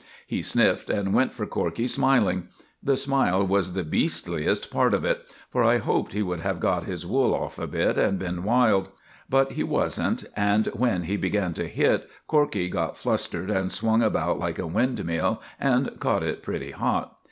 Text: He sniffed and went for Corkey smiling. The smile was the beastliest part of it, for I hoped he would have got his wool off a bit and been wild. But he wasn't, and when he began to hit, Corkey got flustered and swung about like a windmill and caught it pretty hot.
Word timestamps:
He 0.25 0.41
sniffed 0.41 0.89
and 0.89 1.13
went 1.13 1.31
for 1.31 1.45
Corkey 1.45 1.85
smiling. 1.87 2.47
The 2.81 2.97
smile 2.97 3.45
was 3.45 3.73
the 3.73 3.83
beastliest 3.83 4.71
part 4.71 4.95
of 4.95 5.05
it, 5.05 5.21
for 5.51 5.63
I 5.63 5.77
hoped 5.77 6.13
he 6.13 6.23
would 6.23 6.39
have 6.39 6.59
got 6.59 6.85
his 6.85 7.05
wool 7.05 7.35
off 7.35 7.59
a 7.59 7.67
bit 7.67 7.99
and 7.99 8.17
been 8.17 8.41
wild. 8.43 8.89
But 9.29 9.51
he 9.51 9.61
wasn't, 9.63 10.23
and 10.35 10.65
when 10.73 11.03
he 11.03 11.17
began 11.17 11.53
to 11.53 11.67
hit, 11.67 12.09
Corkey 12.27 12.67
got 12.67 12.97
flustered 12.97 13.51
and 13.51 13.71
swung 13.71 14.01
about 14.01 14.39
like 14.39 14.57
a 14.57 14.65
windmill 14.65 15.39
and 15.59 15.99
caught 15.99 16.23
it 16.23 16.41
pretty 16.41 16.71
hot. 16.71 17.15